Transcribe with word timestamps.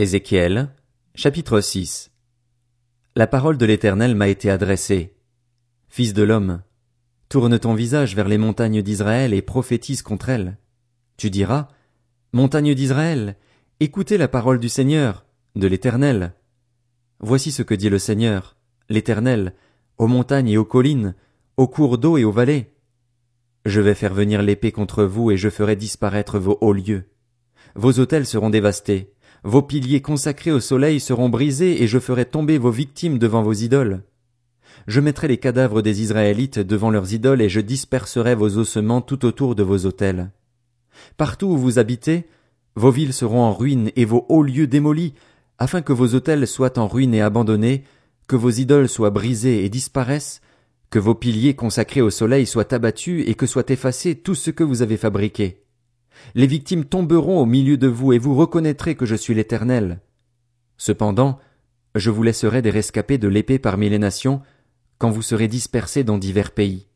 Ézéchiel, 0.00 0.68
chapitre 1.16 1.60
6 1.60 2.12
La 3.16 3.26
parole 3.26 3.58
de 3.58 3.66
l'Éternel 3.66 4.14
m'a 4.14 4.28
été 4.28 4.48
adressée. 4.48 5.16
Fils 5.88 6.14
de 6.14 6.22
l'homme, 6.22 6.62
tourne 7.28 7.58
ton 7.58 7.74
visage 7.74 8.14
vers 8.14 8.28
les 8.28 8.38
montagnes 8.38 8.80
d'Israël 8.80 9.34
et 9.34 9.42
prophétise 9.42 10.02
contre 10.02 10.28
elles. 10.28 10.56
Tu 11.16 11.30
diras, 11.30 11.66
Montagnes 12.32 12.76
d'Israël, 12.76 13.34
écoutez 13.80 14.18
la 14.18 14.28
parole 14.28 14.60
du 14.60 14.68
Seigneur, 14.68 15.26
de 15.56 15.66
l'Éternel. 15.66 16.32
Voici 17.18 17.50
ce 17.50 17.64
que 17.64 17.74
dit 17.74 17.90
le 17.90 17.98
Seigneur, 17.98 18.56
l'Éternel, 18.88 19.52
aux 19.96 20.06
montagnes 20.06 20.50
et 20.50 20.58
aux 20.58 20.64
collines, 20.64 21.16
aux 21.56 21.66
cours 21.66 21.98
d'eau 21.98 22.18
et 22.18 22.22
aux 22.22 22.30
vallées. 22.30 22.72
Je 23.64 23.80
vais 23.80 23.96
faire 23.96 24.14
venir 24.14 24.42
l'épée 24.42 24.70
contre 24.70 25.02
vous 25.02 25.32
et 25.32 25.36
je 25.36 25.50
ferai 25.50 25.74
disparaître 25.74 26.38
vos 26.38 26.56
hauts 26.60 26.72
lieux. 26.72 27.10
Vos 27.74 27.98
autels 27.98 28.26
seront 28.26 28.50
dévastés 28.50 29.12
vos 29.48 29.62
piliers 29.62 30.02
consacrés 30.02 30.52
au 30.52 30.60
soleil 30.60 31.00
seront 31.00 31.30
brisés 31.30 31.82
et 31.82 31.86
je 31.86 31.98
ferai 31.98 32.26
tomber 32.26 32.58
vos 32.58 32.70
victimes 32.70 33.18
devant 33.18 33.42
vos 33.42 33.54
idoles. 33.54 34.02
Je 34.86 35.00
mettrai 35.00 35.26
les 35.26 35.38
cadavres 35.38 35.80
des 35.80 36.02
Israélites 36.02 36.58
devant 36.58 36.90
leurs 36.90 37.14
idoles 37.14 37.40
et 37.40 37.48
je 37.48 37.60
disperserai 37.60 38.34
vos 38.34 38.58
ossements 38.58 39.00
tout 39.00 39.24
autour 39.24 39.54
de 39.54 39.62
vos 39.62 39.86
autels. 39.86 40.30
Partout 41.16 41.46
où 41.46 41.56
vous 41.56 41.78
habitez, 41.78 42.26
vos 42.76 42.90
villes 42.90 43.14
seront 43.14 43.40
en 43.40 43.54
ruine 43.54 43.90
et 43.96 44.04
vos 44.04 44.26
hauts 44.28 44.42
lieux 44.42 44.66
démolis, 44.66 45.14
afin 45.58 45.80
que 45.80 45.94
vos 45.94 46.14
autels 46.14 46.46
soient 46.46 46.78
en 46.78 46.86
ruine 46.86 47.14
et 47.14 47.22
abandonnés, 47.22 47.84
que 48.26 48.36
vos 48.36 48.50
idoles 48.50 48.88
soient 48.88 49.10
brisées 49.10 49.64
et 49.64 49.70
disparaissent, 49.70 50.42
que 50.90 50.98
vos 50.98 51.14
piliers 51.14 51.54
consacrés 51.54 52.02
au 52.02 52.10
soleil 52.10 52.44
soient 52.46 52.74
abattus 52.74 53.24
et 53.26 53.34
que 53.34 53.46
soit 53.46 53.70
effacé 53.70 54.14
tout 54.14 54.34
ce 54.34 54.50
que 54.50 54.64
vous 54.64 54.82
avez 54.82 54.98
fabriqué. 54.98 55.62
Les 56.34 56.46
victimes 56.46 56.84
tomberont 56.84 57.40
au 57.40 57.46
milieu 57.46 57.76
de 57.76 57.88
vous 57.88 58.12
et 58.12 58.18
vous 58.18 58.34
reconnaîtrez 58.34 58.94
que 58.94 59.06
je 59.06 59.14
suis 59.14 59.34
l'Éternel. 59.34 60.00
Cependant, 60.76 61.38
je 61.94 62.10
vous 62.10 62.22
laisserai 62.22 62.62
des 62.62 62.70
rescapés 62.70 63.18
de 63.18 63.28
l'épée 63.28 63.58
parmi 63.58 63.88
les 63.88 63.98
nations, 63.98 64.40
quand 64.98 65.10
vous 65.10 65.22
serez 65.22 65.48
dispersés 65.48 66.04
dans 66.04 66.18
divers 66.18 66.50
pays. 66.50 66.86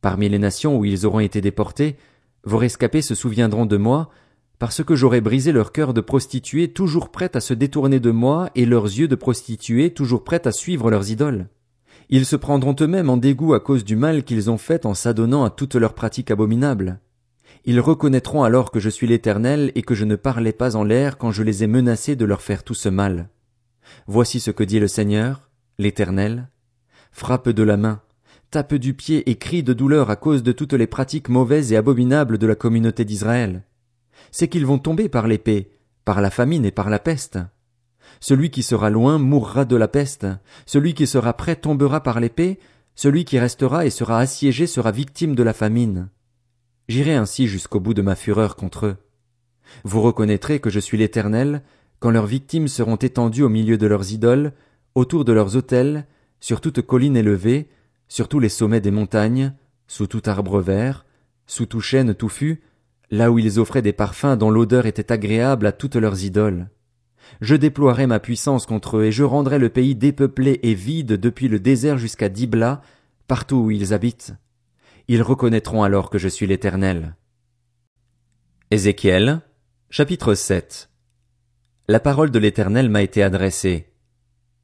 Parmi 0.00 0.28
les 0.28 0.38
nations 0.38 0.76
où 0.78 0.84
ils 0.84 1.06
auront 1.06 1.20
été 1.20 1.40
déportés, 1.40 1.96
vos 2.44 2.58
rescapés 2.58 3.02
se 3.02 3.14
souviendront 3.14 3.66
de 3.66 3.76
moi, 3.76 4.10
parce 4.58 4.82
que 4.82 4.94
j'aurai 4.94 5.20
brisé 5.20 5.52
leur 5.52 5.72
cœur 5.72 5.92
de 5.92 6.00
prostituées 6.00 6.68
toujours 6.68 7.10
prêtes 7.10 7.36
à 7.36 7.40
se 7.40 7.54
détourner 7.54 8.00
de 8.00 8.10
moi 8.10 8.50
et 8.54 8.64
leurs 8.64 8.84
yeux 8.84 9.08
de 9.08 9.14
prostituées 9.14 9.92
toujours 9.92 10.24
prêtes 10.24 10.46
à 10.46 10.52
suivre 10.52 10.90
leurs 10.90 11.10
idoles. 11.10 11.48
Ils 12.08 12.24
se 12.24 12.36
prendront 12.36 12.76
eux-mêmes 12.80 13.10
en 13.10 13.16
dégoût 13.16 13.54
à 13.54 13.60
cause 13.60 13.84
du 13.84 13.96
mal 13.96 14.22
qu'ils 14.22 14.48
ont 14.48 14.58
fait 14.58 14.86
en 14.86 14.94
s'adonnant 14.94 15.44
à 15.44 15.50
toutes 15.50 15.74
leurs 15.74 15.94
pratiques 15.94 16.30
abominables. 16.30 17.00
Ils 17.68 17.80
reconnaîtront 17.80 18.44
alors 18.44 18.70
que 18.70 18.78
je 18.78 18.88
suis 18.88 19.08
l'Éternel 19.08 19.72
et 19.74 19.82
que 19.82 19.96
je 19.96 20.04
ne 20.04 20.14
parlais 20.14 20.52
pas 20.52 20.76
en 20.76 20.84
l'air 20.84 21.18
quand 21.18 21.32
je 21.32 21.42
les 21.42 21.64
ai 21.64 21.66
menacés 21.66 22.14
de 22.14 22.24
leur 22.24 22.40
faire 22.40 22.62
tout 22.62 22.74
ce 22.74 22.88
mal. 22.88 23.28
Voici 24.06 24.38
ce 24.38 24.52
que 24.52 24.62
dit 24.62 24.78
le 24.78 24.86
Seigneur, 24.86 25.50
l'Éternel. 25.76 26.48
Frappe 27.10 27.48
de 27.48 27.62
la 27.64 27.76
main, 27.76 28.02
tape 28.52 28.74
du 28.74 28.94
pied 28.94 29.28
et 29.28 29.34
crie 29.34 29.64
de 29.64 29.72
douleur 29.72 30.10
à 30.10 30.16
cause 30.16 30.44
de 30.44 30.52
toutes 30.52 30.74
les 30.74 30.86
pratiques 30.86 31.28
mauvaises 31.28 31.72
et 31.72 31.76
abominables 31.76 32.38
de 32.38 32.46
la 32.46 32.54
communauté 32.54 33.04
d'Israël. 33.04 33.64
C'est 34.30 34.46
qu'ils 34.46 34.66
vont 34.66 34.78
tomber 34.78 35.08
par 35.08 35.26
l'épée, 35.26 35.72
par 36.04 36.20
la 36.20 36.30
famine 36.30 36.64
et 36.64 36.70
par 36.70 36.88
la 36.88 37.00
peste. 37.00 37.38
Celui 38.20 38.50
qui 38.50 38.62
sera 38.62 38.90
loin 38.90 39.18
mourra 39.18 39.64
de 39.64 39.74
la 39.74 39.88
peste, 39.88 40.26
celui 40.66 40.94
qui 40.94 41.08
sera 41.08 41.32
prêt 41.32 41.56
tombera 41.56 42.00
par 42.00 42.20
l'épée, 42.20 42.60
celui 42.94 43.24
qui 43.24 43.40
restera 43.40 43.86
et 43.86 43.90
sera 43.90 44.20
assiégé 44.20 44.68
sera 44.68 44.92
victime 44.92 45.34
de 45.34 45.42
la 45.42 45.52
famine. 45.52 46.10
J'irai 46.88 47.14
ainsi 47.14 47.48
jusqu'au 47.48 47.80
bout 47.80 47.94
de 47.94 48.02
ma 48.02 48.14
fureur 48.14 48.56
contre 48.56 48.86
eux. 48.86 48.96
Vous 49.84 50.00
reconnaîtrez 50.00 50.60
que 50.60 50.70
je 50.70 50.80
suis 50.80 50.96
l'Éternel, 50.96 51.62
quand 51.98 52.10
leurs 52.10 52.26
victimes 52.26 52.68
seront 52.68 52.96
étendues 52.96 53.42
au 53.42 53.48
milieu 53.48 53.78
de 53.78 53.86
leurs 53.86 54.12
idoles, 54.12 54.52
autour 54.94 55.24
de 55.24 55.32
leurs 55.32 55.56
autels, 55.56 56.06
sur 56.40 56.60
toute 56.60 56.82
colline 56.82 57.16
élevée, 57.16 57.68
sur 58.08 58.28
tous 58.28 58.38
les 58.38 58.48
sommets 58.48 58.80
des 58.80 58.90
montagnes, 58.90 59.52
sous 59.88 60.06
tout 60.06 60.22
arbre 60.26 60.60
vert, 60.60 61.06
sous 61.46 61.66
tout 61.66 61.80
chêne 61.80 62.14
touffu, 62.14 62.62
là 63.10 63.30
où 63.30 63.38
ils 63.38 63.58
offraient 63.58 63.82
des 63.82 63.92
parfums 63.92 64.36
dont 64.38 64.50
l'odeur 64.50 64.86
était 64.86 65.12
agréable 65.12 65.66
à 65.66 65.72
toutes 65.72 65.96
leurs 65.96 66.24
idoles. 66.24 66.68
Je 67.40 67.56
déploierai 67.56 68.06
ma 68.06 68.20
puissance 68.20 68.66
contre 68.66 68.98
eux 68.98 69.04
et 69.04 69.12
je 69.12 69.24
rendrai 69.24 69.58
le 69.58 69.68
pays 69.68 69.94
dépeuplé 69.94 70.60
et 70.62 70.74
vide 70.74 71.14
depuis 71.14 71.48
le 71.48 71.58
désert 71.58 71.98
jusqu'à 71.98 72.28
Dibla, 72.28 72.82
partout 73.26 73.56
où 73.56 73.70
ils 73.70 73.92
habitent. 73.92 74.34
Ils 75.08 75.22
reconnaîtront 75.22 75.84
alors 75.84 76.10
que 76.10 76.18
je 76.18 76.26
suis 76.26 76.48
l'Éternel. 76.48 77.14
Ézéchiel, 78.72 79.40
chapitre 79.88 80.34
7 80.34 80.90
La 81.86 82.00
parole 82.00 82.32
de 82.32 82.40
l'Éternel 82.40 82.90
m'a 82.90 83.02
été 83.02 83.22
adressée. 83.22 83.92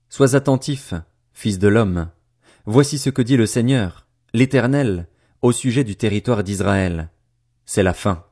Sois 0.09 0.35
attentif, 0.35 0.95
fils 1.33 1.61
de 1.61 1.69
l'homme. 1.69 2.11
Voici 2.67 2.99
ce 2.99 3.09
que 3.09 3.23
dit 3.23 3.37
le 3.37 3.47
Seigneur, 3.47 4.09
l'Éternel, 4.35 5.07
au 5.43 5.53
sujet 5.53 5.85
du 5.85 5.95
territoire 5.95 6.43
d'Israël. 6.43 7.11
C'est 7.65 7.85
la 7.85 7.95
fin. 7.95 8.25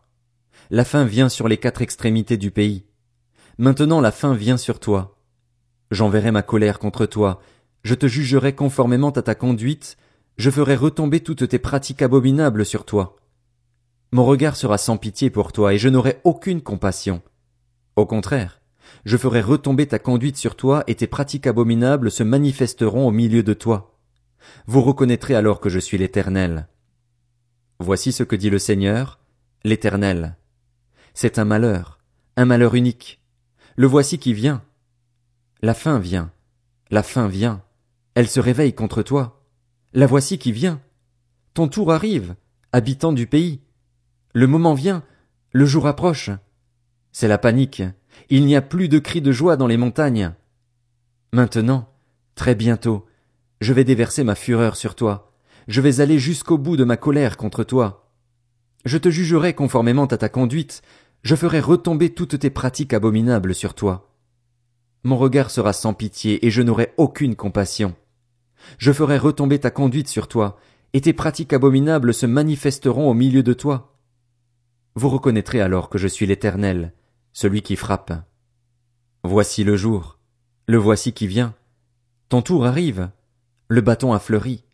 La 0.71 0.85
fin 0.85 1.05
vient 1.05 1.29
sur 1.29 1.47
les 1.47 1.59
quatre 1.59 1.81
extrémités 1.81 2.37
du 2.37 2.51
pays. 2.51 2.87
Maintenant 3.57 4.01
la 4.01 4.11
fin 4.11 4.35
vient 4.35 4.57
sur 4.57 4.81
toi. 4.81 5.17
J'enverrai 5.93 6.33
ma 6.33 6.43
colère 6.43 6.81
contre 6.81 7.07
toi, 7.07 7.41
je 7.85 7.95
te 7.95 8.09
jugerai 8.09 8.53
conformément 8.57 9.11
à 9.11 9.23
ta 9.23 9.37
conduite, 9.37 9.97
je 10.41 10.49
ferai 10.49 10.75
retomber 10.75 11.21
toutes 11.21 11.47
tes 11.47 11.59
pratiques 11.59 12.01
abominables 12.01 12.65
sur 12.65 12.87
toi. 12.87 13.17
Mon 14.11 14.25
regard 14.25 14.57
sera 14.57 14.79
sans 14.79 14.97
pitié 14.97 15.29
pour 15.29 15.53
toi, 15.53 15.75
et 15.75 15.79
je 15.79 15.91
n'aurai 15.91 16.19
aucune 16.25 16.63
compassion. 16.63 17.21
Au 17.95 18.07
contraire, 18.07 18.63
je 19.05 19.19
ferai 19.19 19.43
retomber 19.43 19.87
ta 19.87 19.99
conduite 19.99 20.39
sur 20.39 20.57
toi, 20.57 20.83
et 20.87 20.95
tes 20.95 21.07
pratiques 21.07 21.47
abominables 21.47 22.11
se 22.11 22.23
manifesteront 22.23 23.07
au 23.07 23.11
milieu 23.11 23.43
de 23.43 23.53
toi. 23.53 23.99
Vous 24.67 24.81
reconnaîtrez 24.81 25.35
alors 25.35 25.61
que 25.61 25.69
je 25.69 25.79
suis 25.79 25.99
l'Éternel. 25.99 26.69
Voici 27.79 28.11
ce 28.11 28.23
que 28.23 28.35
dit 28.35 28.49
le 28.49 28.59
Seigneur, 28.59 29.19
l'Éternel. 29.63 30.37
C'est 31.13 31.39
un 31.39 31.45
malheur, 31.45 31.99
un 32.39 32.47
malheur 32.47 32.75
unique. 32.75 33.21
Le 33.77 33.87
voici 33.87 34.19
qui 34.19 34.33
vient. 34.33 34.63
La 35.61 35.75
fin 35.75 35.99
vient, 35.99 36.33
la 36.91 37.03
fin 37.03 37.29
vient. 37.29 37.63
Elle 38.15 38.29
se 38.29 38.41
réveille 38.41 38.75
contre 38.75 39.03
toi. 39.03 39.40
La 39.93 40.07
voici 40.07 40.39
qui 40.39 40.53
vient. 40.53 40.81
Ton 41.53 41.67
tour 41.67 41.91
arrive, 41.91 42.37
habitant 42.71 43.13
du 43.13 43.27
pays. 43.27 43.61
Le 44.35 44.47
moment 44.47 44.75
vient, 44.75 45.03
le 45.51 45.67
jour 45.67 45.89
approche. 45.89 46.31
C'est 47.11 47.27
la 47.27 47.39
panique. 47.39 47.83
Il 48.29 48.47
n'y 48.47 48.55
a 48.55 48.63
plus 48.63 48.89
de 48.89 49.01
cris 49.01 49.21
de 49.21 49.33
joie 49.33 49.57
dans 49.57 49.67
les 49.67 49.77
montagnes. 49.77 50.33
Maintenant, 51.33 51.93
très 52.37 52.55
bientôt, 52.55 53.05
je 53.61 53.73
vais 53.73 53.83
déverser 53.83 54.23
ma 54.23 54.37
fureur 54.37 54.77
sur 54.77 54.95
toi. 54.95 55.33
Je 55.67 55.81
vais 55.81 56.01
aller 56.01 56.21
jusqu'au 56.21 56.57
bout 56.57 56.77
de 56.77 56.85
ma 56.85 56.97
colère 56.97 57.37
contre 57.37 57.65
toi. 57.65 58.13
Je 58.85 58.97
te 58.97 59.09
jugerai 59.11 59.55
conformément 59.55 60.07
à 60.07 60.17
ta 60.17 60.29
conduite. 60.29 60.83
Je 61.23 61.35
ferai 61.35 61.59
retomber 61.59 62.11
toutes 62.11 62.39
tes 62.39 62.51
pratiques 62.51 62.95
abominables 62.95 63.57
sur 63.57 63.75
toi. 63.75 64.15
Mon 65.03 65.19
regard 65.19 65.51
sera 65.51 65.73
sans 65.73 65.95
pitié 65.95 66.47
et 66.47 66.51
je 66.51 66.63
n'aurai 66.63 66.95
aucune 66.97 67.35
compassion. 67.35 67.97
Je 68.79 68.93
ferai 68.93 69.19
retomber 69.19 69.59
ta 69.59 69.71
conduite 69.71 70.09
sur 70.09 70.29
toi, 70.29 70.59
et 70.93 71.01
tes 71.01 71.13
pratiques 71.13 71.53
abominables 71.53 72.15
se 72.15 72.27
manifesteront 72.27 73.09
au 73.09 73.15
milieu 73.15 73.43
de 73.43 73.53
toi. 73.53 73.97
Vous 74.95 75.09
reconnaîtrez 75.09 75.61
alors 75.61 75.89
que 75.89 75.99
je 75.99 76.09
suis 76.09 76.27
l'Éternel, 76.27 76.93
celui 77.33 77.63
qui 77.63 77.77
frappe. 77.77 78.13
Voici 79.23 79.65
le 79.65 79.77
jour, 79.77 80.19
le 80.67 80.79
voici 80.79 81.13
qui 81.13 81.27
vient. 81.27 81.55
Ton 82.29 82.43
tour 82.43 82.67
arrive, 82.67 83.11
le 83.69 83.81
bâton 83.81 84.13
a 84.13 84.19
fleuri. 84.19 84.65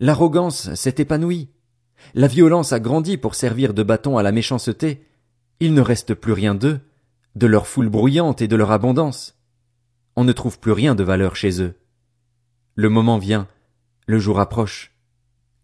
L'arrogance 0.00 0.74
s'est 0.74 0.96
épanouie. 0.98 1.48
La 2.14 2.28
violence 2.28 2.72
a 2.72 2.80
grandi 2.80 3.16
pour 3.16 3.34
servir 3.34 3.74
de 3.74 3.82
bâton 3.82 4.18
à 4.18 4.22
la 4.22 4.32
méchanceté. 4.32 5.06
Il 5.60 5.74
ne 5.74 5.80
reste 5.80 6.14
plus 6.14 6.32
rien 6.32 6.54
d'eux, 6.54 6.80
de 7.34 7.46
leur 7.46 7.66
foule 7.66 7.88
bruyante 7.88 8.42
et 8.42 8.48
de 8.48 8.56
leur 8.56 8.70
abondance. 8.70 9.38
On 10.14 10.24
ne 10.24 10.32
trouve 10.32 10.58
plus 10.58 10.72
rien 10.72 10.94
de 10.94 11.02
valeur 11.02 11.36
chez 11.36 11.62
eux. 11.62 11.74
Le 12.80 12.88
moment 12.88 13.18
vient, 13.18 13.48
le 14.06 14.20
jour 14.20 14.38
approche. 14.38 14.92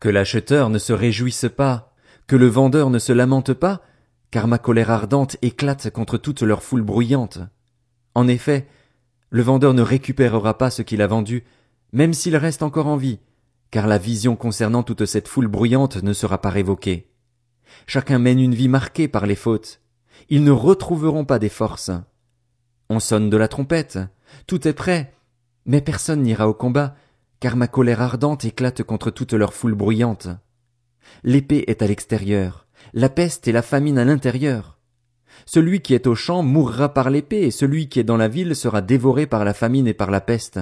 Que 0.00 0.08
l'acheteur 0.08 0.68
ne 0.68 0.78
se 0.78 0.92
réjouisse 0.92 1.46
pas, 1.56 1.94
que 2.26 2.34
le 2.34 2.48
vendeur 2.48 2.90
ne 2.90 2.98
se 2.98 3.12
lamente 3.12 3.52
pas, 3.52 3.82
car 4.32 4.48
ma 4.48 4.58
colère 4.58 4.90
ardente 4.90 5.36
éclate 5.40 5.90
contre 5.90 6.18
toute 6.18 6.42
leur 6.42 6.64
foule 6.64 6.82
bruyante. 6.82 7.38
En 8.16 8.26
effet, 8.26 8.66
le 9.30 9.42
vendeur 9.42 9.74
ne 9.74 9.82
récupérera 9.82 10.58
pas 10.58 10.70
ce 10.70 10.82
qu'il 10.82 11.02
a 11.02 11.06
vendu, 11.06 11.44
même 11.92 12.14
s'il 12.14 12.34
reste 12.34 12.64
encore 12.64 12.88
en 12.88 12.96
vie, 12.96 13.20
car 13.70 13.86
la 13.86 13.98
vision 13.98 14.34
concernant 14.34 14.82
toute 14.82 15.06
cette 15.06 15.28
foule 15.28 15.46
bruyante 15.46 16.02
ne 16.02 16.14
sera 16.14 16.38
pas 16.38 16.50
révoquée. 16.50 17.12
Chacun 17.86 18.18
mène 18.18 18.40
une 18.40 18.56
vie 18.56 18.66
marquée 18.66 19.06
par 19.06 19.26
les 19.26 19.36
fautes. 19.36 19.80
Ils 20.30 20.42
ne 20.42 20.50
retrouveront 20.50 21.24
pas 21.24 21.38
des 21.38 21.48
forces. 21.48 21.92
On 22.90 22.98
sonne 22.98 23.30
de 23.30 23.36
la 23.36 23.46
trompette. 23.46 24.00
Tout 24.48 24.66
est 24.66 24.72
prêt. 24.72 25.14
Mais 25.66 25.80
personne 25.80 26.22
n'ira 26.22 26.46
au 26.46 26.52
combat, 26.52 26.94
car 27.44 27.56
ma 27.56 27.68
colère 27.68 28.00
ardente 28.00 28.46
éclate 28.46 28.82
contre 28.82 29.10
toute 29.10 29.34
leur 29.34 29.52
foule 29.52 29.74
bruyante. 29.74 30.28
L'épée 31.24 31.64
est 31.66 31.82
à 31.82 31.86
l'extérieur, 31.86 32.66
la 32.94 33.10
peste 33.10 33.46
et 33.46 33.52
la 33.52 33.60
famine 33.60 33.98
à 33.98 34.06
l'intérieur. 34.06 34.78
Celui 35.44 35.82
qui 35.82 35.92
est 35.92 36.06
au 36.06 36.14
champ 36.14 36.42
mourra 36.42 36.94
par 36.94 37.10
l'épée, 37.10 37.42
et 37.42 37.50
celui 37.50 37.90
qui 37.90 38.00
est 38.00 38.02
dans 38.02 38.16
la 38.16 38.28
ville 38.28 38.56
sera 38.56 38.80
dévoré 38.80 39.26
par 39.26 39.44
la 39.44 39.52
famine 39.52 39.86
et 39.86 39.92
par 39.92 40.10
la 40.10 40.22
peste. 40.22 40.58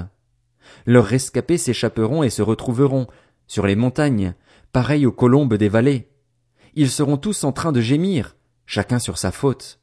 Leurs 0.85 1.05
rescapés 1.05 1.57
s'échapperont 1.57 2.25
et 2.25 2.31
se 2.31 2.43
retrouveront, 2.43 3.07
sur 3.47 3.65
les 3.65 3.77
montagnes, 3.77 4.35
pareils 4.73 5.07
aux 5.07 5.13
colombes 5.13 5.55
des 5.55 5.69
vallées. 5.69 6.11
Ils 6.75 6.91
seront 6.91 7.17
tous 7.17 7.45
en 7.45 7.53
train 7.53 7.71
de 7.71 7.81
gémir, 7.81 8.35
chacun 8.67 8.99
sur 8.99 9.19
sa 9.19 9.31
faute. 9.31 9.79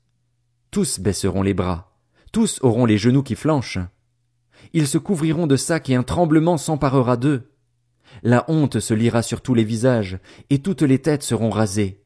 Tous 0.70 1.00
baisseront 1.00 1.44
les 1.44 1.54
bras, 1.54 1.96
tous 2.34 2.60
auront 2.62 2.86
les 2.86 2.98
genoux 2.98 3.24
qui 3.24 3.36
flanchent. 3.36 3.80
Ils 4.74 4.88
se 4.88 4.98
couvriront 4.98 5.48
de 5.48 5.56
sacs 5.56 5.90
et 5.90 5.96
un 5.96 6.04
tremblement 6.04 6.58
s'emparera 6.58 7.18
d'eux. 7.18 7.50
La 8.24 8.46
honte 8.48 8.80
se 8.80 8.94
lira 8.94 9.22
sur 9.22 9.42
tous 9.42 9.54
les 9.54 9.64
visages, 9.64 10.20
et 10.50 10.60
toutes 10.60 10.82
les 10.82 11.00
têtes 11.00 11.24
seront 11.24 11.50
rasées. 11.50 12.02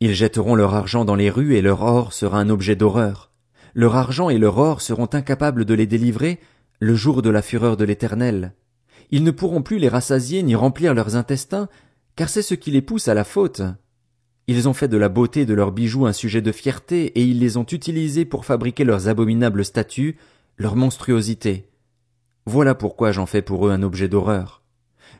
Ils 0.00 0.14
jetteront 0.14 0.54
leur 0.54 0.74
argent 0.74 1.04
dans 1.04 1.14
les 1.14 1.30
rues 1.30 1.54
et 1.54 1.62
leur 1.62 1.82
or 1.82 2.12
sera 2.12 2.38
un 2.38 2.50
objet 2.50 2.76
d'horreur. 2.76 3.32
Leur 3.74 3.96
argent 3.96 4.30
et 4.30 4.38
leur 4.38 4.58
or 4.58 4.80
seront 4.80 5.08
incapables 5.12 5.64
de 5.64 5.74
les 5.74 5.86
délivrer 5.86 6.40
le 6.80 6.94
jour 6.94 7.22
de 7.22 7.30
la 7.30 7.42
fureur 7.42 7.76
de 7.76 7.84
l'Éternel. 7.84 8.54
Ils 9.10 9.24
ne 9.24 9.30
pourront 9.30 9.62
plus 9.62 9.78
les 9.78 9.88
rassasier 9.88 10.42
ni 10.42 10.54
remplir 10.54 10.92
leurs 10.94 11.16
intestins, 11.16 11.68
car 12.16 12.28
c'est 12.28 12.42
ce 12.42 12.54
qui 12.54 12.70
les 12.70 12.82
pousse 12.82 13.08
à 13.08 13.14
la 13.14 13.24
faute. 13.24 13.62
Ils 14.48 14.68
ont 14.68 14.74
fait 14.74 14.88
de 14.88 14.96
la 14.96 15.08
beauté 15.08 15.46
de 15.46 15.54
leurs 15.54 15.72
bijoux 15.72 16.06
un 16.06 16.12
sujet 16.12 16.42
de 16.42 16.52
fierté, 16.52 17.06
et 17.18 17.22
ils 17.22 17.38
les 17.38 17.56
ont 17.56 17.64
utilisés 17.64 18.24
pour 18.24 18.44
fabriquer 18.44 18.84
leurs 18.84 19.08
abominables 19.08 19.64
statues, 19.64 20.16
leur 20.56 20.76
monstruosité. 20.76 21.68
Voilà 22.48 22.76
pourquoi 22.76 23.10
j'en 23.10 23.26
fais 23.26 23.42
pour 23.42 23.66
eux 23.66 23.72
un 23.72 23.82
objet 23.82 24.08
d'horreur. 24.08 24.62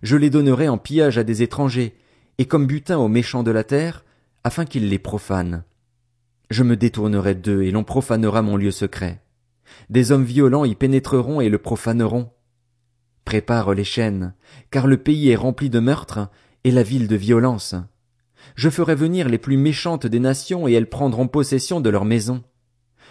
Je 0.03 0.17
les 0.17 0.31
donnerai 0.31 0.69
en 0.69 0.79
pillage 0.79 1.19
à 1.19 1.25
des 1.25 1.43
étrangers, 1.43 1.97
et 2.39 2.47
comme 2.47 2.67
butin 2.67 2.99
aux 2.99 3.09
méchants 3.09 3.43
de 3.43 3.51
la 3.51 3.65
terre, 3.65 4.05
afin 4.45 4.65
qu'ils 4.65 4.89
les 4.89 5.01
profanent. 5.01 5.65
Je 6.51 6.63
me 6.63 6.77
détournerai 6.77 7.35
d'eux, 7.35 7.63
et 7.63 7.73
l'on 7.73 7.83
profanera 7.83 8.43
mon 8.43 8.57
lieu 8.57 8.71
secret. 8.71 9.21
Des 9.91 10.13
hommes 10.13 10.25
violents 10.25 10.65
y 10.65 10.77
pénétreront 10.77 11.41
et 11.41 11.49
le 11.49 11.59
profaneront. 11.59 12.31
Prépare 13.25 13.75
les 13.75 13.83
chaînes, 13.83 14.35
car 14.71 14.87
le 14.87 14.97
pays 14.97 15.31
est 15.31 15.37
rempli 15.37 15.69
de 15.69 15.81
meurtres, 15.81 16.29
et 16.63 16.71
la 16.71 16.85
ville 16.85 17.09
de 17.09 17.17
violence. 17.17 17.75
Je 18.55 18.71
ferai 18.71 18.95
venir 18.95 19.29
les 19.29 19.39
plus 19.39 19.57
méchantes 19.57 20.07
des 20.07 20.21
nations, 20.21 20.69
et 20.69 20.75
elles 20.75 20.89
prendront 20.89 21.27
possession 21.27 21.81
de 21.81 21.91
leurs 21.91 22.05
maisons. 22.05 22.45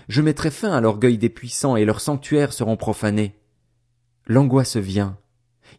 Je 0.08 0.22
mettrai 0.22 0.52
fin 0.52 0.72
à 0.72 0.80
l'orgueil 0.80 1.18
des 1.18 1.28
puissants, 1.28 1.76
et 1.76 1.84
leurs 1.84 2.00
sanctuaires 2.00 2.54
seront 2.54 2.78
profanés. 2.78 3.36
L'angoisse 4.28 4.78
vient. 4.78 5.18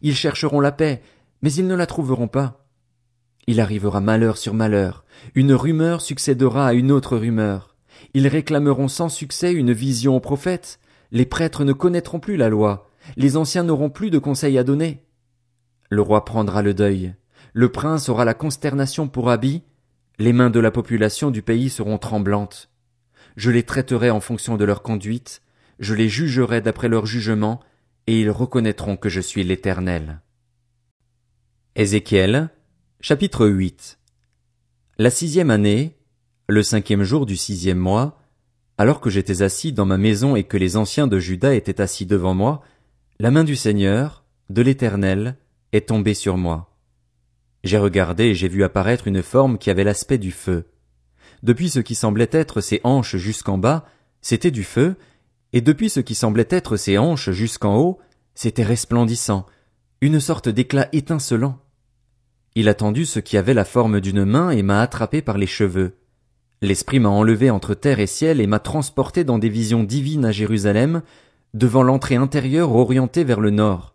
Ils 0.01 0.15
chercheront 0.15 0.59
la 0.59 0.71
paix, 0.71 1.01
mais 1.41 1.53
ils 1.53 1.67
ne 1.67 1.75
la 1.75 1.85
trouveront 1.85 2.27
pas. 2.27 2.65
Il 3.47 3.59
arrivera 3.61 4.01
malheur 4.01 4.37
sur 4.37 4.53
malheur, 4.53 5.05
une 5.35 5.53
rumeur 5.53 6.01
succédera 6.01 6.67
à 6.67 6.73
une 6.73 6.91
autre 6.91 7.17
rumeur. 7.17 7.75
Ils 8.13 8.27
réclameront 8.27 8.87
sans 8.87 9.09
succès 9.09 9.53
une 9.53 9.71
vision 9.71 10.15
au 10.15 10.19
prophète, 10.19 10.79
les 11.11 11.25
prêtres 11.25 11.63
ne 11.63 11.73
connaîtront 11.73 12.19
plus 12.19 12.37
la 12.37 12.49
loi, 12.49 12.89
les 13.15 13.37
anciens 13.37 13.63
n'auront 13.63 13.89
plus 13.89 14.11
de 14.11 14.19
conseils 14.19 14.57
à 14.57 14.63
donner. 14.63 15.03
Le 15.89 16.01
roi 16.01 16.25
prendra 16.25 16.61
le 16.61 16.73
deuil, 16.73 17.15
le 17.53 17.71
prince 17.71 18.09
aura 18.09 18.25
la 18.25 18.33
consternation 18.33 19.07
pour 19.07 19.29
habit, 19.29 19.63
les 20.19 20.33
mains 20.33 20.49
de 20.49 20.59
la 20.59 20.71
population 20.71 21.31
du 21.31 21.41
pays 21.41 21.69
seront 21.69 21.97
tremblantes. 21.97 22.69
Je 23.35 23.51
les 23.51 23.63
traiterai 23.63 24.09
en 24.09 24.19
fonction 24.19 24.57
de 24.57 24.65
leur 24.65 24.81
conduite, 24.81 25.41
je 25.79 25.93
les 25.93 26.09
jugerai 26.09 26.59
d'après 26.59 26.89
leur 26.89 27.05
jugement, 27.05 27.61
et 28.07 28.21
ils 28.21 28.31
reconnaîtront 28.31 28.95
que 28.97 29.09
je 29.09 29.21
suis 29.21 29.43
l'Éternel. 29.43 30.21
Ézéchiel, 31.75 32.49
chapitre 33.01 33.47
8 33.47 33.99
La 34.97 35.09
sixième 35.09 35.51
année, 35.51 35.97
le 36.47 36.63
cinquième 36.63 37.03
jour 37.03 37.25
du 37.25 37.35
sixième 37.35 37.77
mois, 37.77 38.17
alors 38.77 39.01
que 39.01 39.09
j'étais 39.09 39.41
assis 39.41 39.73
dans 39.73 39.85
ma 39.85 39.97
maison 39.97 40.35
et 40.35 40.45
que 40.45 40.57
les 40.57 40.77
anciens 40.77 41.07
de 41.07 41.19
Juda 41.19 41.53
étaient 41.53 41.81
assis 41.81 42.05
devant 42.05 42.33
moi, 42.33 42.61
la 43.19 43.31
main 43.31 43.43
du 43.43 43.55
Seigneur, 43.55 44.23
de 44.49 44.61
l'Éternel, 44.61 45.35
est 45.73 45.89
tombée 45.89 46.13
sur 46.13 46.37
moi. 46.37 46.77
J'ai 47.63 47.77
regardé 47.77 48.25
et 48.25 48.35
j'ai 48.35 48.47
vu 48.47 48.63
apparaître 48.63 49.07
une 49.07 49.23
forme 49.23 49.57
qui 49.57 49.69
avait 49.69 49.83
l'aspect 49.83 50.17
du 50.17 50.31
feu. 50.31 50.69
Depuis 51.43 51.69
ce 51.69 51.79
qui 51.79 51.95
semblait 51.95 52.29
être 52.31 52.61
ses 52.61 52.79
hanches 52.83 53.17
jusqu'en 53.17 53.57
bas, 53.57 53.85
c'était 54.21 54.51
du 54.51 54.63
feu, 54.63 54.95
et 55.53 55.61
depuis 55.61 55.89
ce 55.89 55.99
qui 55.99 56.15
semblait 56.15 56.47
être 56.49 56.77
ses 56.77 56.97
hanches 56.97 57.31
jusqu'en 57.31 57.77
haut, 57.77 57.99
c'était 58.35 58.63
resplendissant, 58.63 59.45
une 60.01 60.19
sorte 60.19 60.49
d'éclat 60.49 60.89
étincelant. 60.91 61.59
Il 62.55 62.69
a 62.69 62.73
tendu 62.73 63.05
ce 63.05 63.19
qui 63.19 63.37
avait 63.37 63.53
la 63.53 63.65
forme 63.65 64.01
d'une 64.01 64.25
main 64.25 64.49
et 64.49 64.63
m'a 64.63 64.81
attrapé 64.81 65.21
par 65.21 65.37
les 65.37 65.47
cheveux. 65.47 65.97
L'esprit 66.61 66.99
m'a 66.99 67.09
enlevé 67.09 67.49
entre 67.49 67.75
terre 67.75 67.99
et 67.99 68.07
ciel 68.07 68.41
et 68.41 68.47
m'a 68.47 68.59
transporté 68.59 69.23
dans 69.23 69.37
des 69.37 69.49
visions 69.49 69.83
divines 69.83 70.25
à 70.25 70.31
Jérusalem, 70.31 71.03
devant 71.53 71.83
l'entrée 71.83 72.15
intérieure 72.15 72.75
orientée 72.75 73.23
vers 73.23 73.39
le 73.39 73.51
nord. 73.51 73.93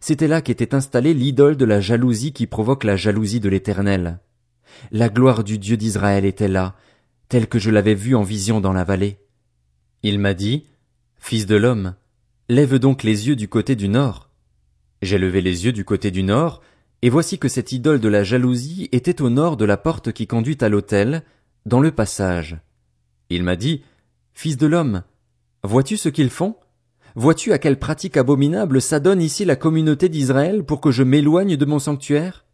C'était 0.00 0.26
là 0.26 0.40
qu'était 0.40 0.74
installée 0.74 1.14
l'idole 1.14 1.56
de 1.56 1.64
la 1.64 1.80
jalousie 1.80 2.32
qui 2.32 2.46
provoque 2.46 2.84
la 2.84 2.96
jalousie 2.96 3.40
de 3.40 3.48
l'Éternel. 3.48 4.18
La 4.90 5.08
gloire 5.08 5.44
du 5.44 5.58
Dieu 5.58 5.76
d'Israël 5.76 6.24
était 6.24 6.48
là, 6.48 6.74
telle 7.28 7.46
que 7.46 7.58
je 7.58 7.70
l'avais 7.70 7.94
vue 7.94 8.16
en 8.16 8.22
vision 8.22 8.60
dans 8.60 8.72
la 8.72 8.84
vallée. 8.84 9.18
Il 10.02 10.18
m'a 10.18 10.34
dit, 10.34 10.66
Fils 11.24 11.46
de 11.46 11.54
l'homme, 11.54 11.94
lève 12.48 12.80
donc 12.80 13.04
les 13.04 13.28
yeux 13.28 13.36
du 13.36 13.46
côté 13.46 13.76
du 13.76 13.88
nord. 13.88 14.28
J'ai 15.02 15.18
levé 15.18 15.40
les 15.40 15.64
yeux 15.64 15.72
du 15.72 15.84
côté 15.84 16.10
du 16.10 16.24
nord, 16.24 16.62
et 17.00 17.10
voici 17.10 17.38
que 17.38 17.46
cette 17.46 17.70
idole 17.70 18.00
de 18.00 18.08
la 18.08 18.24
jalousie 18.24 18.88
était 18.90 19.22
au 19.22 19.30
nord 19.30 19.56
de 19.56 19.64
la 19.64 19.76
porte 19.76 20.10
qui 20.10 20.26
conduit 20.26 20.58
à 20.60 20.68
l'autel, 20.68 21.22
dans 21.64 21.78
le 21.78 21.92
passage. 21.92 22.58
Il 23.30 23.44
m'a 23.44 23.54
dit, 23.54 23.84
Fils 24.34 24.56
de 24.56 24.66
l'homme, 24.66 25.04
vois-tu 25.62 25.96
ce 25.96 26.08
qu'ils 26.08 26.28
font? 26.28 26.56
Vois-tu 27.14 27.52
à 27.52 27.58
quelle 27.58 27.78
pratique 27.78 28.16
abominable 28.16 28.82
s'adonne 28.82 29.22
ici 29.22 29.44
la 29.44 29.54
communauté 29.54 30.08
d'Israël 30.08 30.64
pour 30.64 30.80
que 30.80 30.90
je 30.90 31.04
m'éloigne 31.04 31.56
de 31.56 31.64
mon 31.64 31.78
sanctuaire? 31.78 32.46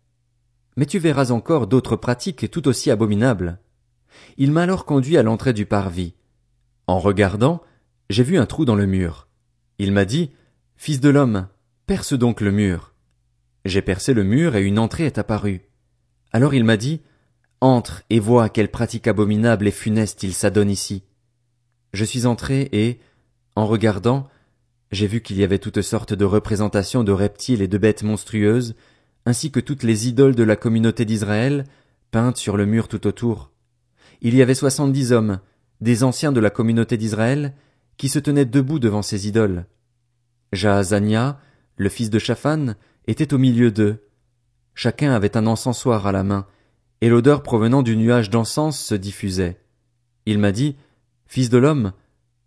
Mais 0.77 0.87
tu 0.87 0.99
verras 0.99 1.31
encore 1.31 1.69
d'autres 1.69 1.97
pratiques 1.97 2.51
tout 2.51 2.69
aussi 2.69 2.91
abominables. 2.91 3.61
Il 4.37 4.53
m'a 4.53 4.65
alors 4.65 4.85
conduit 4.85 5.17
à 5.17 5.23
l'entrée 5.23 5.55
du 5.55 5.65
parvis. 5.65 6.13
En 6.87 6.99
regardant, 6.99 7.63
j'ai 8.11 8.23
vu 8.23 8.39
un 8.39 8.47
trou 8.47 8.65
dans 8.65 8.75
le 8.75 8.87
mur. 8.87 9.29
Il 9.79 9.93
m'a 9.93 10.05
dit, 10.05 10.31
Fils 10.77 11.01
de 11.01 11.09
l'homme, 11.09 11.49
perce 11.87 12.13
donc 12.13 12.41
le 12.41 12.53
mur. 12.53 12.95
J'ai 13.65 13.83
percé 13.83 14.15
le 14.15 14.25
mur 14.25 14.57
et 14.57 14.63
une 14.63 14.79
entrée 14.79 15.05
est 15.05 15.19
apparue. 15.19 15.63
Alors 16.33 16.55
il 16.55 16.65
m'a 16.65 16.77
dit, 16.77 17.01
entre 17.61 18.03
et 18.11 18.21
vois 18.21 18.49
quelle 18.49 18.71
pratique 18.71 19.09
abominable 19.09 19.67
et 19.67 19.73
funeste 19.73 20.23
il 20.23 20.33
s'adonne 20.33 20.71
ici. 20.71 21.03
Je 21.93 22.05
suis 22.05 22.27
entré 22.27 22.69
et, 22.73 23.01
en 23.57 23.67
regardant, 23.67 24.29
j'ai 24.93 25.07
vu 25.07 25.21
qu'il 25.21 25.37
y 25.37 25.45
avait 25.45 25.59
toutes 25.59 25.83
sortes 25.83 26.15
de 26.15 26.25
représentations 26.25 27.05
de 27.05 27.13
reptiles 27.13 27.63
et 27.63 27.69
de 27.69 27.79
bêtes 27.79 28.03
monstrueuses, 28.03 28.75
ainsi 29.27 29.51
que 29.51 29.61
toutes 29.61 29.83
les 29.83 30.09
idoles 30.09 30.35
de 30.35 30.45
la 30.45 30.57
communauté 30.57 31.05
d'Israël, 31.05 31.65
peintes 32.11 32.37
sur 32.37 32.57
le 32.57 32.67
mur 32.67 32.89
tout 32.89 33.07
autour. 33.07 33.51
Il 34.23 34.35
y 34.35 34.43
avait 34.43 34.55
soixante-dix 34.55 35.13
hommes, 35.13 35.41
des 35.81 36.05
anciens 36.05 36.33
de 36.33 36.41
la 36.41 36.51
communauté 36.51 36.97
d'Israël, 36.97 37.55
qui 37.99 38.09
se 38.09 38.19
tenaient 38.19 38.47
debout 38.47 38.79
devant 38.79 39.03
ces 39.03 39.29
idoles. 39.29 39.67
Jahazania, 40.53 41.41
le 41.77 41.89
fils 41.89 42.09
de 42.09 42.19
Shaphan, 42.19 42.75
était 43.07 43.35
au 43.35 43.39
milieu 43.39 43.71
d'eux. 43.71 44.07
Chacun 44.75 45.13
avait 45.13 45.37
un 45.37 45.47
encensoir 45.47 46.07
à 46.07 46.13
la 46.13 46.23
main, 46.23 46.47
et 47.01 47.09
l'odeur 47.09 47.43
provenant 47.43 47.83
du 47.83 47.97
nuage 47.97 48.31
d'encens 48.31 48.79
se 48.79 48.95
diffusait. 48.95 49.61
Il 50.25 50.39
m'a 50.39 50.53
dit, 50.53 50.77
Fils 51.27 51.51
de 51.51 51.59
l'homme, 51.59 51.93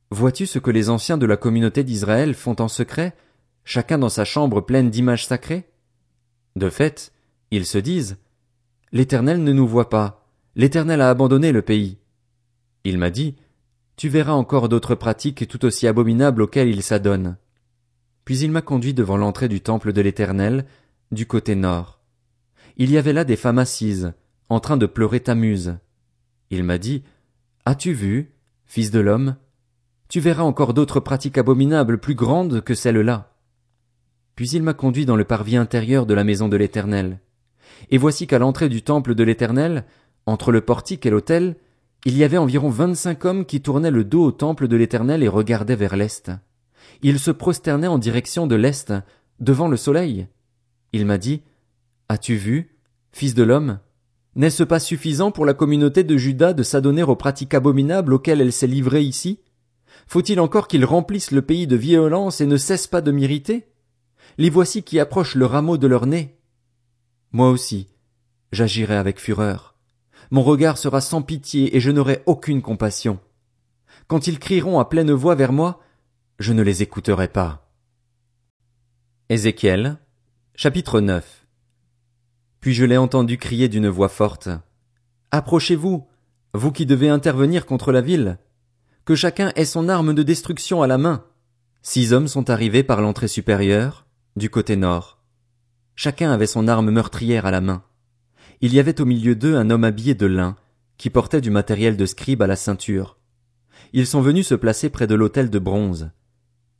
vois-tu 0.09 0.45
ce 0.45 0.57
que 0.57 0.71
les 0.71 0.89
anciens 0.89 1.17
de 1.17 1.25
la 1.25 1.37
communauté 1.37 1.83
d'Israël 1.83 2.33
font 2.33 2.55
en 2.59 2.67
secret, 2.67 3.15
chacun 3.63 3.97
dans 3.97 4.09
sa 4.09 4.25
chambre 4.25 4.61
pleine 4.61 4.89
d'images 4.89 5.27
sacrées? 5.27 5.69
De 6.55 6.69
fait, 6.69 7.11
ils 7.51 7.65
se 7.65 7.77
disent, 7.77 8.17
L'Éternel 8.91 9.43
ne 9.43 9.53
nous 9.53 9.67
voit 9.67 9.89
pas, 9.89 10.25
l'Éternel 10.55 11.01
a 11.01 11.09
abandonné 11.09 11.51
le 11.51 11.61
pays. 11.61 11.97
Il 12.83 12.97
m'a 12.97 13.09
dit, 13.09 13.35
Tu 13.95 14.09
verras 14.09 14.33
encore 14.33 14.69
d'autres 14.69 14.95
pratiques 14.95 15.47
tout 15.47 15.63
aussi 15.65 15.87
abominables 15.87 16.41
auxquelles 16.41 16.69
ils 16.69 16.83
s'adonnent. 16.83 17.37
Puis 18.25 18.39
il 18.39 18.51
m'a 18.51 18.61
conduit 18.61 18.93
devant 18.93 19.17
l'entrée 19.17 19.47
du 19.47 19.61
temple 19.61 19.93
de 19.93 20.01
l'Éternel, 20.01 20.65
du 21.11 21.25
côté 21.25 21.55
nord. 21.55 21.99
Il 22.77 22.89
y 22.91 22.97
avait 22.97 23.13
là 23.13 23.23
des 23.23 23.35
femmes 23.35 23.59
assises, 23.59 24.13
en 24.49 24.59
train 24.59 24.77
de 24.77 24.85
pleurer 24.85 25.19
Tamuse. 25.19 25.77
Il 26.49 26.63
m'a 26.63 26.77
dit, 26.77 27.03
As-tu 27.65 27.93
vu, 27.93 28.31
fils 28.65 28.91
de 28.91 28.99
l'homme? 28.99 29.35
Tu 30.09 30.19
verras 30.19 30.43
encore 30.43 30.73
d'autres 30.73 30.99
pratiques 30.99 31.37
abominables 31.37 31.97
plus 31.97 32.15
grandes 32.15 32.61
que 32.61 32.73
celles-là. 32.73 33.33
Puis 34.35 34.49
il 34.49 34.63
m'a 34.63 34.73
conduit 34.73 35.05
dans 35.05 35.15
le 35.15 35.23
parvis 35.23 35.55
intérieur 35.55 36.05
de 36.05 36.13
la 36.13 36.23
maison 36.23 36.49
de 36.49 36.57
l'Éternel. 36.57 37.19
Et 37.89 37.97
voici 37.97 38.27
qu'à 38.27 38.39
l'entrée 38.39 38.69
du 38.69 38.81
temple 38.81 39.15
de 39.15 39.23
l'Éternel, 39.23 39.85
entre 40.25 40.51
le 40.51 40.61
portique 40.61 41.05
et 41.05 41.09
l'autel, 41.09 41.55
il 42.05 42.17
y 42.17 42.23
avait 42.23 42.37
environ 42.37 42.69
vingt-cinq 42.69 43.25
hommes 43.25 43.45
qui 43.45 43.61
tournaient 43.61 43.91
le 43.91 44.03
dos 44.03 44.25
au 44.25 44.31
temple 44.31 44.67
de 44.67 44.75
l'Éternel 44.75 45.21
et 45.23 45.27
regardaient 45.27 45.75
vers 45.75 45.95
l'Est. 45.95 46.31
Ils 47.03 47.19
se 47.19 47.31
prosternaient 47.31 47.87
en 47.87 47.99
direction 47.99 48.47
de 48.47 48.55
l'Est, 48.55 48.93
devant 49.39 49.67
le 49.67 49.77
soleil. 49.77 50.27
Il 50.93 51.05
m'a 51.05 51.17
dit, 51.17 51.43
As-tu 52.09 52.35
vu, 52.35 52.75
fils 53.11 53.35
de 53.35 53.43
l'homme? 53.43 53.79
N'est-ce 54.35 54.63
pas 54.63 54.79
suffisant 54.79 55.31
pour 55.31 55.45
la 55.45 55.53
communauté 55.53 56.03
de 56.03 56.17
Juda 56.17 56.53
de 56.53 56.63
s'adonner 56.63 57.03
aux 57.03 57.15
pratiques 57.15 57.53
abominables 57.53 58.13
auxquelles 58.13 58.41
elle 58.41 58.53
s'est 58.53 58.67
livrée 58.67 59.01
ici? 59.01 59.39
Faut-il 60.07 60.39
encore 60.39 60.67
qu'ils 60.67 60.85
remplissent 60.85 61.31
le 61.31 61.41
pays 61.41 61.67
de 61.67 61.75
violence 61.75 62.41
et 62.41 62.45
ne 62.45 62.57
cessent 62.57 62.87
pas 62.87 63.01
de 63.01 63.11
m'irriter? 63.11 63.67
Les 64.37 64.49
voici 64.49 64.83
qui 64.83 64.99
approchent 64.99 65.35
le 65.35 65.45
rameau 65.45 65.77
de 65.77 65.87
leur 65.87 66.05
nez. 66.05 66.37
Moi 67.31 67.49
aussi, 67.49 67.87
j'agirai 68.51 68.95
avec 68.95 69.19
fureur. 69.19 69.75
Mon 70.29 70.43
regard 70.43 70.77
sera 70.77 71.01
sans 71.01 71.21
pitié 71.21 71.75
et 71.75 71.79
je 71.79 71.91
n'aurai 71.91 72.21
aucune 72.25 72.61
compassion. 72.61 73.19
Quand 74.07 74.27
ils 74.27 74.39
crieront 74.39 74.79
à 74.79 74.85
pleine 74.85 75.11
voix 75.11 75.35
vers 75.35 75.53
moi, 75.53 75.79
je 76.39 76.53
ne 76.53 76.61
les 76.61 76.83
écouterai 76.83 77.27
pas. 77.27 77.71
Ézéchiel, 79.29 79.97
chapitre 80.55 80.99
9 80.99 81.45
Puis 82.59 82.73
je 82.73 82.85
l'ai 82.85 82.97
entendu 82.97 83.37
crier 83.37 83.69
d'une 83.69 83.87
voix 83.87 84.09
forte. 84.09 84.49
Approchez-vous, 85.31 86.07
vous 86.53 86.71
qui 86.71 86.85
devez 86.85 87.09
intervenir 87.09 87.65
contre 87.65 87.91
la 87.91 88.01
ville. 88.01 88.37
Que 89.05 89.15
chacun 89.15 89.51
ait 89.55 89.65
son 89.65 89.87
arme 89.87 90.13
de 90.13 90.23
destruction 90.23 90.81
à 90.81 90.87
la 90.87 90.97
main. 90.97 91.23
Six 91.81 92.13
hommes 92.13 92.27
sont 92.27 92.49
arrivés 92.49 92.83
par 92.83 93.01
l'entrée 93.01 93.27
supérieure, 93.27 94.05
du 94.35 94.49
côté 94.49 94.75
nord. 94.75 95.19
Chacun 95.95 96.31
avait 96.31 96.47
son 96.47 96.67
arme 96.67 96.91
meurtrière 96.91 97.45
à 97.45 97.51
la 97.51 97.61
main. 97.61 97.83
Il 98.61 98.75
y 98.75 98.79
avait 98.79 99.01
au 99.01 99.05
milieu 99.05 99.35
d'eux 99.35 99.55
un 99.55 99.71
homme 99.71 99.83
habillé 99.83 100.13
de 100.13 100.27
lin, 100.27 100.55
qui 100.97 101.09
portait 101.09 101.41
du 101.41 101.49
matériel 101.49 101.97
de 101.97 102.05
scribe 102.05 102.43
à 102.43 102.47
la 102.47 102.55
ceinture. 102.55 103.17
Ils 103.91 104.05
sont 104.05 104.21
venus 104.21 104.47
se 104.47 104.55
placer 104.55 104.91
près 104.91 105.07
de 105.07 105.15
l'autel 105.15 105.49
de 105.49 105.57
bronze. 105.57 106.11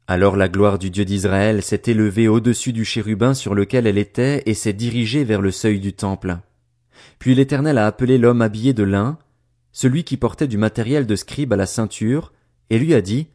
Alors 0.07 0.35
la 0.35 0.47
gloire 0.47 0.77
du 0.77 0.91
Dieu 0.91 1.05
d'Israël 1.05 1.63
s'est 1.63 1.81
élevée 1.87 2.27
au-dessus 2.27 2.71
du 2.71 2.85
chérubin 2.85 3.33
sur 3.33 3.55
lequel 3.55 3.87
elle 3.87 3.97
était 3.97 4.43
et 4.45 4.53
s'est 4.53 4.73
dirigée 4.73 5.23
vers 5.23 5.41
le 5.41 5.49
seuil 5.49 5.79
du 5.79 5.93
temple. 5.93 6.37
Puis 7.17 7.33
l'Éternel 7.33 7.79
a 7.79 7.87
appelé 7.87 8.19
l'homme 8.19 8.43
habillé 8.43 8.73
de 8.73 8.83
lin, 8.83 9.17
celui 9.71 10.03
qui 10.03 10.17
portait 10.17 10.47
du 10.47 10.57
matériel 10.59 11.07
de 11.07 11.15
scribe 11.15 11.51
à 11.53 11.55
la 11.55 11.65
ceinture, 11.65 12.31
et 12.69 12.77
lui 12.77 12.93
a 12.93 13.01
dit, 13.01 13.27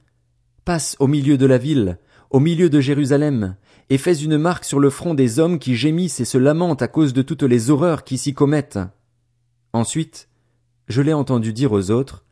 Passe 0.64 0.96
au 1.00 1.08
milieu 1.08 1.36
de 1.36 1.46
la 1.46 1.58
ville, 1.58 1.98
au 2.30 2.40
milieu 2.40 2.70
de 2.70 2.80
Jérusalem, 2.80 3.56
et 3.90 3.98
fais 3.98 4.14
une 4.14 4.38
marque 4.38 4.64
sur 4.64 4.80
le 4.80 4.90
front 4.90 5.14
des 5.14 5.38
hommes 5.38 5.58
qui 5.58 5.76
gémissent 5.76 6.20
et 6.20 6.24
se 6.24 6.38
lamentent 6.38 6.82
à 6.82 6.88
cause 6.88 7.12
de 7.12 7.22
toutes 7.22 7.44
les 7.44 7.70
horreurs 7.70 8.04
qui 8.04 8.18
s'y 8.18 8.34
commettent. 8.34 8.78
Ensuite, 9.72 10.28
je 10.88 11.02
l'ai 11.02 11.12
entendu 11.12 11.52
dire 11.52 11.72
aux 11.72 11.90
autres, 11.90 12.24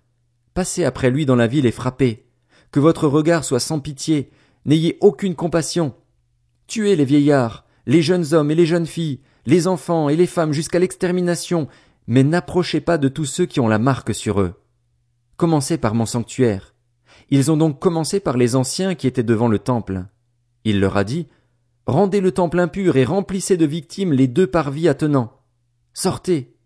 Passez 0.54 0.84
après 0.84 1.10
lui 1.10 1.26
dans 1.26 1.34
la 1.34 1.48
ville 1.48 1.66
et 1.66 1.72
frappez, 1.72 2.26
que 2.70 2.80
votre 2.80 3.08
regard 3.08 3.44
soit 3.44 3.60
sans 3.60 3.80
pitié, 3.80 4.30
n'ayez 4.64 4.98
aucune 5.00 5.34
compassion. 5.34 5.94
Tuez 6.66 6.96
les 6.96 7.04
vieillards, 7.04 7.64
les 7.86 8.02
jeunes 8.02 8.34
hommes 8.34 8.50
et 8.50 8.54
les 8.54 8.66
jeunes 8.66 8.86
filles, 8.86 9.20
les 9.46 9.66
enfants 9.66 10.08
et 10.08 10.16
les 10.16 10.26
femmes 10.26 10.52
jusqu'à 10.52 10.78
l'extermination, 10.78 11.68
mais 12.06 12.22
n'approchez 12.22 12.80
pas 12.80 12.98
de 12.98 13.08
tous 13.08 13.26
ceux 13.26 13.46
qui 13.46 13.60
ont 13.60 13.68
la 13.68 13.78
marque 13.78 14.14
sur 14.14 14.40
eux. 14.40 14.54
Commencez 15.36 15.78
par 15.78 15.94
mon 15.94 16.06
sanctuaire. 16.06 16.73
Ils 17.30 17.50
ont 17.50 17.56
donc 17.56 17.80
commencé 17.80 18.20
par 18.20 18.36
les 18.36 18.56
anciens 18.56 18.94
qui 18.94 19.06
étaient 19.06 19.22
devant 19.22 19.48
le 19.48 19.58
temple. 19.58 20.04
Il 20.64 20.80
leur 20.80 20.96
a 20.96 21.04
dit, 21.04 21.28
Rendez 21.86 22.20
le 22.20 22.32
temple 22.32 22.60
impur 22.60 22.96
et 22.96 23.04
remplissez 23.04 23.56
de 23.56 23.66
victimes 23.66 24.12
les 24.12 24.26
deux 24.26 24.46
parvis 24.46 24.88
attenants. 24.88 25.40
Sortez. 25.92 26.56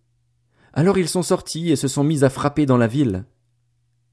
Alors 0.73 0.97
ils 0.97 1.09
sont 1.09 1.23
sortis 1.23 1.71
et 1.71 1.77
se 1.77 1.89
sont 1.89 2.05
mis 2.05 2.23
à 2.23 2.31
frapper 2.31 2.67
dans 2.67 2.77
la 2.77 2.87
ville. 2.87 3.25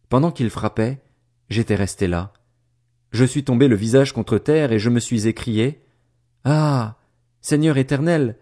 Pendant 0.10 0.32
qu'ils 0.32 0.50
frappaient, 0.50 1.04
j'étais 1.50 1.76
resté 1.76 2.08
là. 2.08 2.34
Je 3.12 3.24
suis 3.24 3.44
tombé 3.44 3.68
le 3.68 3.76
visage 3.76 4.14
contre 4.14 4.40
terre 4.40 4.72
et 4.72 4.80
je 4.80 4.90
me 4.90 5.00
suis 5.00 5.28
écrié, 5.28 5.84
Ah! 6.44 6.98
Seigneur 7.40 7.78
éternel, 7.78 8.38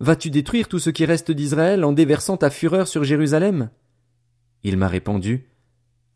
vas-tu 0.00 0.28
détruire 0.28 0.68
tout 0.68 0.78
ce 0.78 0.90
qui 0.90 1.06
reste 1.06 1.30
d'Israël 1.30 1.84
en 1.84 1.92
déversant 1.92 2.36
ta 2.36 2.50
fureur 2.50 2.86
sur 2.86 3.04
Jérusalem? 3.04 3.70
Il 4.62 4.76
m'a 4.76 4.88
répondu, 4.88 5.48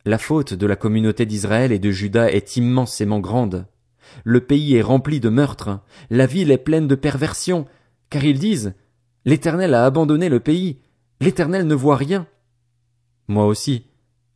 La 0.07 0.19
faute 0.19 0.55
de 0.55 0.69
la 0.69 0.77
communauté 0.77 1.27
d'Israël 1.27 1.73
et 1.73 1.81
de 1.81 1.91
Juda 1.91 2.31
est 2.31 2.57
immensément 2.57 3.19
grande. 3.19 3.67
Le 4.23 4.39
pays 4.39 4.77
est 4.77 4.83
rempli 4.83 5.19
de 5.19 5.29
meurtres, 5.29 5.81
la 6.11 6.27
ville 6.27 6.53
est 6.53 6.59
pleine 6.59 6.87
de 6.87 6.95
perversions, 6.95 7.67
car 8.09 8.23
ils 8.23 8.39
disent 8.39 8.75
L'Éternel 9.25 9.75
a 9.75 9.85
abandonné 9.85 10.29
le 10.29 10.39
pays, 10.39 10.79
l'Éternel 11.21 11.67
ne 11.67 11.75
voit 11.75 11.97
rien. 11.97 12.29
Moi 13.27 13.47
aussi, 13.47 13.89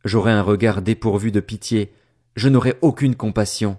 j'aurai 0.03 0.33
un 0.33 0.41
regard 0.41 0.81
dépourvu 0.81 1.31
de 1.31 1.39
pitié, 1.39 1.93
je 2.35 2.49
n'aurai 2.49 2.77
aucune 2.81 3.15
compassion. 3.15 3.77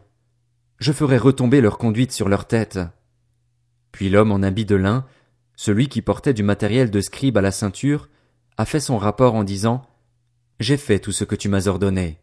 Je 0.79 0.93
ferai 0.93 1.19
retomber 1.19 1.61
leur 1.61 1.77
conduite 1.77 2.13
sur 2.13 2.31
leur 2.31 2.47
tête. 2.47 2.81
Puis 3.93 4.09
l'homme 4.09 4.33
en 4.33 4.43
habit 4.43 4.65
de 4.65 4.77
lin, 4.77 5.05
celui 5.57 5.89
qui 5.89 6.01
portait 6.01 6.33
du 6.33 6.43
matériel 6.43 6.91
de 6.91 7.03
scribe 7.03 7.37
à 7.37 7.43
la 7.43 7.53
ceinture, 7.53 8.09
a 8.57 8.65
fait 8.65 8.81
son 8.81 8.97
rapport 8.97 9.35
en 9.35 9.45
disant 9.45 9.83
J'ai 10.63 10.77
fait 10.77 11.01
tout 11.01 11.11
ce 11.11 11.25
que 11.25 11.35
tu 11.35 11.49
m'as 11.49 11.67
ordonné. 11.67 12.22